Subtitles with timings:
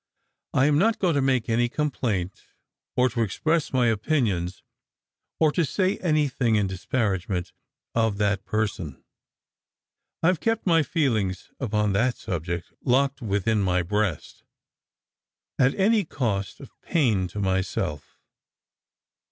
[0.55, 2.47] I am not going to make any complaint,
[2.95, 4.63] or to express my opinions,
[5.39, 7.53] or to say anythiag in disparagement
[7.93, 9.03] of that person.
[10.23, 14.43] I have kept my feelings upon that subject locked within my breast,
[15.59, 18.17] at any cost of pain to myself.